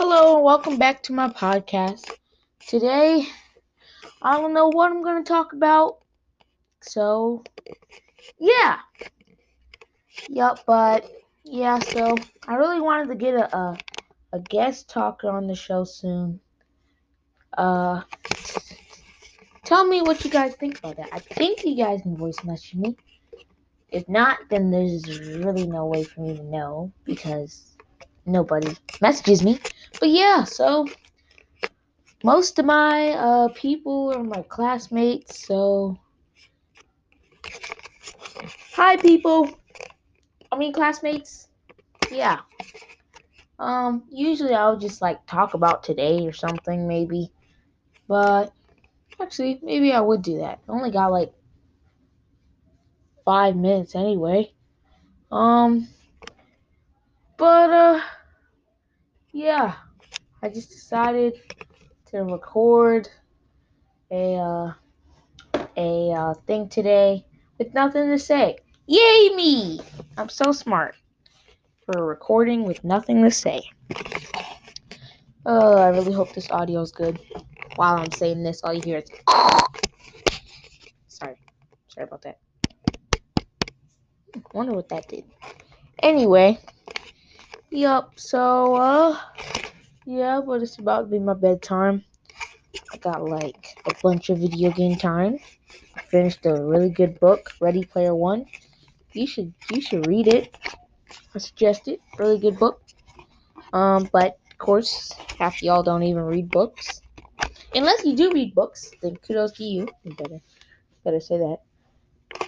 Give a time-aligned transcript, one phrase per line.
[0.00, 2.10] welcome back to my podcast.
[2.68, 3.26] Today,
[4.22, 5.98] I don't know what I'm going to talk about.
[6.82, 7.44] So,
[8.38, 8.78] yeah.
[10.28, 11.10] Yup, but
[11.44, 12.16] yeah, so
[12.46, 13.78] I really wanted to get a, a,
[14.34, 16.40] a guest talker on the show soon.
[17.56, 18.02] Uh,
[19.64, 21.08] tell me what you guys think about that.
[21.12, 22.96] I think you guys can voice message me.
[23.88, 25.08] If not, then there's
[25.38, 27.75] really no way for me to know because
[28.26, 29.60] nobody messages me.
[30.00, 30.96] But yeah, so
[32.22, 35.34] most of my uh, people are my classmates.
[35.34, 35.98] So
[38.70, 39.58] hi, people.
[40.52, 41.48] I mean, classmates.
[42.10, 42.40] Yeah.
[43.58, 44.04] Um.
[44.10, 47.32] Usually, I'll just like talk about today or something, maybe.
[48.08, 48.52] But
[49.20, 50.60] actually, maybe I would do that.
[50.68, 51.32] I only got like
[53.24, 54.52] five minutes anyway.
[55.30, 55.88] Um.
[57.38, 58.00] But uh
[59.36, 59.74] yeah,
[60.42, 61.34] I just decided
[62.06, 63.06] to record
[64.10, 64.72] a uh,
[65.76, 67.22] a uh, thing today
[67.58, 68.56] with nothing to say.
[68.86, 69.80] Yay me!
[70.16, 70.94] I'm so smart
[71.84, 73.60] for recording with nothing to say.
[75.44, 77.20] Oh, I really hope this audio is good.
[77.74, 79.10] While I'm saying this, all you hear is.
[81.08, 81.36] Sorry,
[81.88, 82.38] sorry about that.
[84.54, 85.24] Wonder what that did.
[86.02, 86.58] Anyway,
[87.70, 88.12] yup.
[88.16, 89.18] So, uh.
[90.06, 92.04] Yeah, but it's about to be my bedtime.
[92.92, 95.40] I got like a bunch of video game time.
[95.96, 98.46] I finished a really good book, Ready Player One.
[99.14, 100.56] You should you should read it.
[101.34, 101.98] I suggest it.
[102.18, 102.80] Really good book.
[103.72, 107.02] Um, but of course, half y'all don't even read books.
[107.74, 109.88] Unless you do read books, then kudos to you.
[110.04, 110.40] You better
[111.04, 111.58] better say that.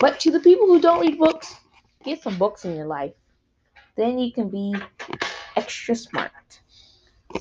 [0.00, 1.54] But to the people who don't read books,
[2.04, 3.12] get some books in your life.
[3.96, 4.74] Then you can be
[5.56, 6.30] extra smart.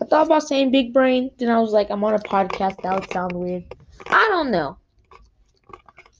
[0.00, 2.82] I thought about saying big brain, then I was like, I'm on a podcast.
[2.82, 3.64] That would sound weird.
[4.06, 4.78] I don't know.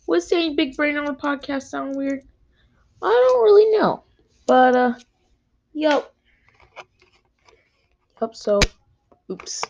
[0.06, 2.22] Would saying big brain on a podcast sound weird?
[3.02, 4.04] I don't really know.
[4.46, 4.94] But, uh,
[5.72, 6.14] yup.
[8.20, 8.60] Yup, so,
[9.30, 9.62] oops.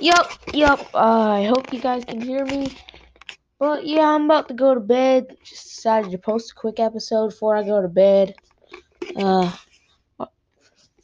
[0.00, 0.80] Yup, yup.
[0.92, 2.76] Uh, I hope you guys can hear me.
[3.60, 5.36] But, yeah, I'm about to go to bed.
[5.44, 8.34] Just decided to post a quick episode before I go to bed.
[9.16, 9.52] Uh,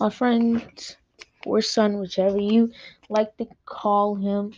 [0.00, 0.96] my friend
[1.44, 2.72] or son, whichever you
[3.08, 4.54] like to call him.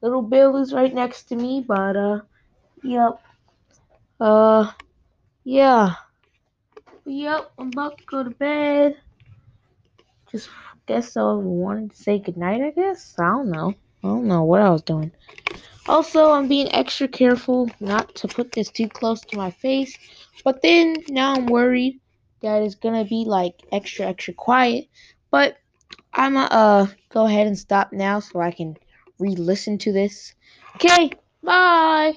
[0.00, 2.20] Little Bill is right next to me, but uh,
[2.82, 3.20] yep.
[4.18, 4.72] Uh,
[5.44, 5.94] yeah.
[7.04, 8.96] Yep, I'm about to go to bed.
[10.32, 10.48] Just
[10.86, 13.14] guess I wanted to say goodnight, I guess.
[13.18, 13.74] I don't know.
[14.02, 15.12] I don't know what I was doing.
[15.88, 19.96] Also, I'm being extra careful not to put this too close to my face.
[20.44, 22.00] But then now I'm worried
[22.46, 24.88] that it's gonna be like extra, extra quiet.
[25.30, 25.56] But
[26.12, 28.76] I'm gonna uh go ahead and stop now so I can
[29.18, 30.34] re-listen to this.
[30.76, 31.10] Okay,
[31.42, 32.14] bye.